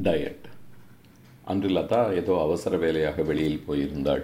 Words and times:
Diet 0.00 0.46
அன்று 1.44 1.68
லதா 1.68 1.98
ஏதோ 2.18 2.34
அவசர 2.42 2.76
வேலையாக 2.76 3.22
வெளியில் 3.22 3.64
போயிருந்தாள். 3.66 4.22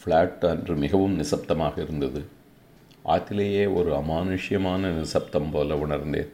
ஃப்ளாட் 0.00 0.44
அன்று 0.50 0.74
மிகவும் 0.82 1.14
நிசப்தமாக 1.20 1.76
இருந்தது. 1.84 2.20
ஆற்றிலேயே 3.04 3.62
ஒரு 3.78 3.90
அமானுஷ்யமான 4.00 4.90
நிசப்தம் 4.98 5.48
போல 5.54 5.78
உணர்ந்தேன். 5.84 6.28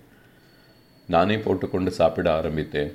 நானே 1.08 1.36
போட்டுக்கொண்டு 1.44 1.92
சாப்பிட 2.00 2.28
ஆரம்பித்தேன். 2.38 2.90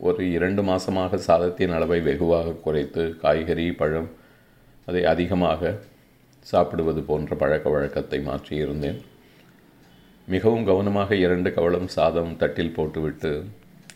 ஒரு 0.00 0.24
இரண்டு 0.36 0.64
மாதமாக 0.70 1.22
சாதத்தின் 1.28 1.76
அளவை 1.78 2.00
வெகுவாக 2.08 2.56
குறைத்து 2.66 3.04
காய்கறி 3.22 3.68
பழம் 3.80 4.10
அதை 4.88 5.04
அதிகமாக 5.04 5.72
சாப்பிடுவது 6.46 7.00
போன்ற 7.02 7.34
பழக்க 7.44 7.68
வழக்கத்தை 7.76 8.20
மாற்றியிருந்தேன் 8.28 9.00
மிகவும் 10.28 10.68
கவனமாக 10.72 11.14
இரண்டு 11.24 11.50
கவளம் 11.56 11.90
சாதம் 11.96 12.36
தட்டில் 12.36 12.76
போட்டுவிட்டு 12.76 13.32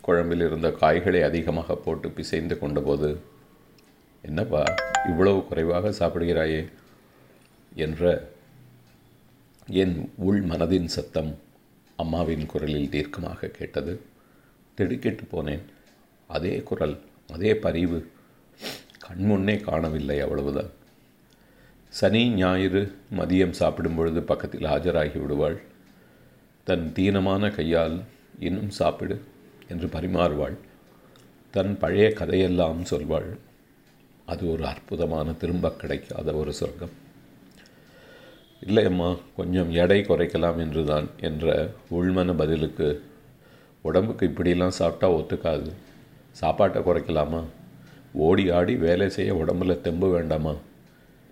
குழம்பில் 0.05 0.41
இருந்த 0.41 0.71
காய்களை 0.71 1.23
அதிகமாக 1.23 1.75
போட்டு 1.75 2.09
பிசைந்து 2.11 2.59
கொண்டபோது 2.61 3.17
என்னப்பா 4.23 4.63
இவ்வளவு 5.07 5.45
குறைவாக 5.45 5.91
சாப்பிடுகிறாயே? 5.91 6.61
என்ற 7.75 8.31
என் 9.67 10.13
உள் 10.17 10.43
மனதின் 10.45 10.85
சத்தம் 10.85 11.39
அம்மாவின் 11.97 12.47
குரலில் 12.47 12.89
தீர்க்கமாக 12.89 13.47
கேட்டது. 13.49 14.01
திடுக்கிட்டு 14.75 15.25
போனேன். 15.33 15.65
அதே 16.29 16.63
குரல் 16.63 16.97
அதே 17.33 17.57
பரிவு. 17.57 18.11
கண்முன்னே 19.07 19.61
காணவில்லை 19.61 20.21
அவ்வளவுதான். 20.21 20.71
சனி 22.01 22.23
ஞாயிறு 22.29 22.83
மதியம் 23.17 23.59
சாப்பிடும் 23.61 23.95
பொழுது 23.95 24.23
பக்கத்தில் 24.23 24.71
ஆஜராகி 24.75 25.21
விடுவாள். 25.21 25.59
தன் 26.65 26.93
தீனமான 26.95 27.55
கையால் 27.55 28.03
இன்னும் 28.39 28.71
சாப்பிடு. 28.71 29.17
என்று 29.69 29.87
பரிமாறுவாள். 29.87 30.57
தன் 31.51 31.79
பழைய 31.79 32.13
கதையெல்லாம் 32.13 32.83
சொல்வாள். 32.91 33.39
அது 34.27 34.51
ஒரு 34.51 34.67
அற்புதமான 34.67 35.33
திரும்ப 35.33 35.71
கிடைக்காத 35.71 36.33
ஒரு 36.33 36.53
சொர்க்கம். 36.53 37.03
இல்லையம்மா 38.67 39.19
கொஞ்சம் 39.37 39.71
எடை 39.73 40.01
குறைக்கலாம் 40.01 40.57
என்று 40.57 40.85
தான் 40.85 41.09
என்ற 41.21 41.71
உள்மன 41.91 42.37
பதிலுக்கு 42.37 43.03
உடம்புக்கு 43.81 44.27
இப்படிலாம் 44.27 44.69
சாப்பிட்டா 44.69 45.13
ஒத்துக்காது. 45.13 45.73
சாப்பாட்டை 46.31 46.83
குறைக்கலாமா? 46.83 47.45
ஓடி 48.13 48.51
ஆடி 48.51 48.77
வேலை 48.77 49.09
செய்ய 49.11 49.35
உடம்புல 49.35 49.81
தெம்பு 49.81 50.09
வேண்டாமா? 50.11 50.55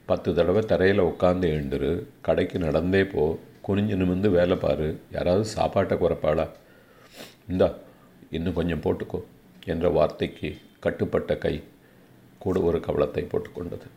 பத்து 0.07 0.35
தடவை 0.35 0.62
தரையில் 0.62 1.01
உட்காந்து 1.01 1.48
எழுந்துரு. 1.55 2.07
கடைக்கு 2.20 2.59
நடந்தே 2.59 3.05
போ. 3.05 3.39
குனிஞ்சு 3.69 3.97
நிமிந்து 3.97 4.29
வேலை 4.31 4.57
பாரு. 4.57 5.01
யாராவது 5.12 5.45
சாப்பாட்டை 5.45 5.98
குறைப்பாளா? 5.98 6.48
இந்தா 7.48 7.75
இன்னும் 8.33 8.53
கொஞ்சம் 8.53 8.81
போட்டுக்கோ 8.81 9.25
என்ற 9.67 9.89
வார்த்தைக்கு 9.89 10.57
கட்டுப்பட்ட 10.81 11.37
கை 11.37 11.63
கூட 12.39 12.61
ஒரு 12.61 12.81
கவலத்தை 12.81 13.25
போட்டுக்கொண்டது. 13.25 13.89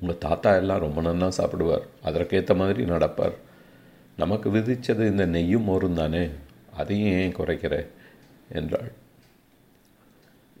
உங்கள் 0.00 0.18
தாத்தா 0.18 0.56
எல்லாம் 0.56 0.80
ரொம்ப 0.80 1.02
நன்னா 1.02 1.30
சாப்பிடுவார். 1.36 1.86
அதற்கேற்ற 2.02 2.54
மாதிரி 2.54 2.84
நடப்பார். 2.84 3.36
நமக்கு 4.16 4.50
விதித்தது 4.50 5.06
இந்த 5.06 5.26
நெய்யும் 5.26 5.64
மோரும் 5.64 5.94
தானே? 5.94 6.28
அதையும் 6.76 7.18
ஏன் 7.18 7.36
குறைக்கிற? 7.36 7.86
என்றாள். 8.52 8.92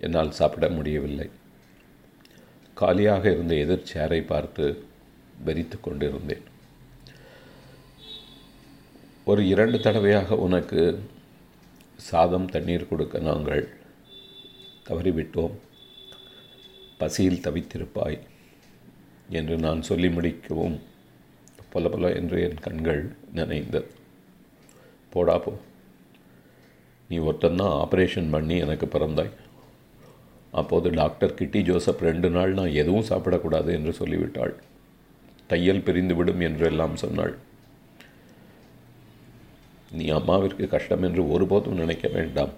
என்னால் 0.00 0.30
சாப்பிட 0.30 0.68
முடியவில்லை. 0.68 1.30
காலியாக 2.74 3.30
இருந்த 3.30 3.54
எதிர் 3.54 3.90
சேரை 3.94 4.26
பார்த்து 4.26 4.84
வெறித்து 5.44 5.80
கொண்டிருந்தேன். 5.80 6.42
ஒரு 9.24 9.48
இரண்டு 9.48 9.80
தடவையாக 9.80 10.36
உனக்கு 10.36 11.02
சாதம் 12.00 12.46
தண்ணீர் 12.46 12.88
கொடுக்க 12.88 13.18
நாங்கள் 13.18 13.68
தவறிவிட்டோம். 14.88 15.52
பசியில் 16.98 17.40
தவித்திருப்பாய் 17.40 18.18
என்று 19.28 19.56
நான் 19.56 19.82
சொல்லி 19.82 20.08
முடிக்கவும். 20.08 20.80
பொல 21.72 21.78
பொல 21.78 22.14
என்று 22.14 22.42
என் 22.42 22.54
கண்கள் 22.54 23.14
நினைந்தது. 23.32 23.86
போடா 25.10 25.38
போ. 25.38 25.58
நீ 27.08 27.18
ஒருத்தந்தான் 27.18 27.86
ஆப்ரேஷன் 27.86 28.30
பண்ணி 28.30 28.56
எனக்கு 28.56 28.86
பிறந்தாய். 28.86 29.30
அப்போது 30.52 30.90
டாக்டர் 30.90 31.34
கிட்டி 31.34 31.62
ஜோசப் 31.62 32.00
ரெண்டு 32.00 32.30
நாள் 32.30 32.52
நான் 32.52 32.72
எதுவும் 32.72 33.04
சாப்பிடக்கூடாது 33.04 33.66
என்று 33.66 33.92
சொல்லிவிட்டாள். 33.92 34.54
தையல் 35.46 35.80
பிரிந்துவிடும் 35.80 36.42
என்று 36.42 36.66
எல்லாம் 36.66 36.96
சொன்னாள். 36.96 37.38
நீ 39.90 40.10
அம்மாவிற்கு 40.10 40.66
கஷ்டம் 40.66 41.02
என்று 41.02 41.30
ஒருபோதும் 41.30 41.74
நினைக்க 41.74 42.08
வேண்டாம். 42.08 42.50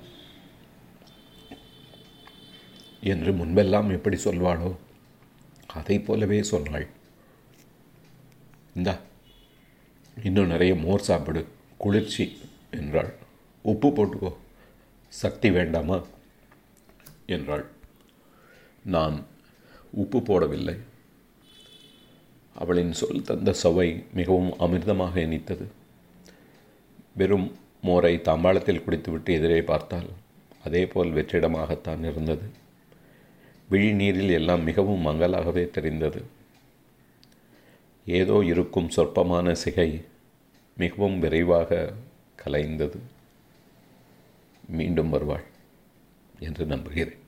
என்று 3.01 3.33
முன்பெல்லாம் 3.33 3.91
எப்படி 3.91 4.17
சொல்வாளோ 4.17 4.77
அதை 5.67 5.99
போலவே 5.99 6.43
சொன்னாள். 6.43 6.89
இந்தா 8.75 8.99
இன்னும் 10.25 10.47
நிறைய 10.47 10.75
மோர் 10.75 11.01
சாப்பிடு 11.01 11.47
குளிர்ச்சி 11.79 12.37
என்றாள். 12.71 13.15
உப்பு 13.63 13.89
போட்டுக்கோ. 13.89 14.35
சக்தி 15.09 15.51
வேண்டாமா? 15.51 16.05
என்றாள். 17.27 17.67
நான் 18.85 19.25
உப்பு 19.93 20.19
போடவில்லை. 20.19 20.79
அவளின் 22.55 22.93
சொல் 22.93 23.23
தந்த 23.23 23.53
சுவை 23.53 24.05
மிகவும் 24.15 24.59
அமிர்தமாக 24.59 25.17
இனித்தது 25.17 25.81
வெறும் 27.15 27.57
மோரை 27.83 28.17
தாம்பாளத்தில் 28.17 28.85
குடித்துவிட்டு 28.85 29.33
எதிரே 29.33 29.63
பார்த்தால் 29.63 30.11
அதேபோல் 30.65 31.13
வெற்றிடமாகத்தான் 31.13 32.03
இருந்தது. 32.11 32.47
விழிநீரில் 33.71 34.31
எல்லாம் 34.31 34.63
மிகவும் 34.63 35.07
மங்கலாகவே 35.07 35.71
தெரிந்தது. 35.71 36.23
ஏதோ 38.07 38.43
இருக்கும் 38.45 38.91
சொற்பமான 38.91 39.55
சிகை 39.55 40.05
மிகவும் 40.77 41.19
விரைவாக 41.19 41.93
கலைந்தது. 42.45 42.99
மீண்டும் 44.69 45.09
வருவாள் 45.09 45.45
என்று 46.39 46.65
நம்புகிறேன். 46.65 47.22